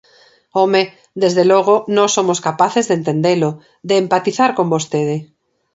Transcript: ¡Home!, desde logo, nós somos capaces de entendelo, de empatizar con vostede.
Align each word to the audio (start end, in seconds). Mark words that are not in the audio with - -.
¡Home!, 0.57 0.83
desde 1.23 1.43
logo, 1.51 1.75
nós 1.97 2.11
somos 2.17 2.39
capaces 2.47 2.85
de 2.87 2.95
entendelo, 2.99 3.49
de 3.89 3.95
empatizar 4.03 4.49
con 4.57 4.65
vostede. 4.73 5.17